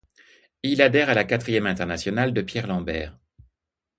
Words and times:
Il 0.63 0.81
adhère 0.81 1.11
à 1.11 1.13
la 1.13 1.25
Quatrième 1.25 1.67
Internationale 1.67 2.33
de 2.33 2.41
Pierre 2.41 2.65
Lambert. 2.65 3.19